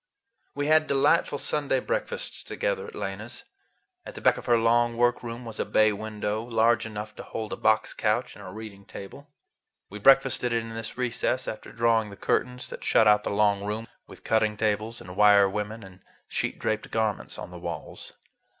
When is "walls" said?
17.59-18.13